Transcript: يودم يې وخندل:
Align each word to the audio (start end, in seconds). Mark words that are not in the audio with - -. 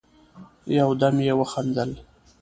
يودم 0.77 1.15
يې 1.27 1.33
وخندل: 1.39 1.91